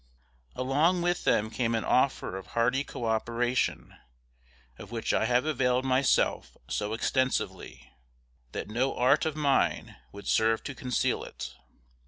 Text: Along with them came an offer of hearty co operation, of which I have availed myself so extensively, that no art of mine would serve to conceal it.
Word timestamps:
Along 0.55 1.03
with 1.03 1.25
them 1.25 1.51
came 1.51 1.75
an 1.75 1.85
offer 1.85 2.35
of 2.35 2.47
hearty 2.57 2.83
co 2.83 3.05
operation, 3.05 3.93
of 4.79 4.89
which 4.91 5.13
I 5.13 5.25
have 5.25 5.45
availed 5.45 5.85
myself 5.85 6.57
so 6.67 6.93
extensively, 6.93 7.93
that 8.51 8.67
no 8.67 8.95
art 8.97 9.27
of 9.27 9.35
mine 9.35 9.97
would 10.11 10.27
serve 10.27 10.63
to 10.63 10.73
conceal 10.73 11.23
it. 11.23 11.53